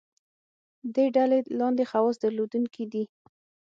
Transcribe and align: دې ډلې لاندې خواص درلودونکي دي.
دې 0.95 1.05
ډلې 1.15 1.39
لاندې 1.59 1.83
خواص 1.89 2.15
درلودونکي 2.23 2.83
دي. 2.91 3.03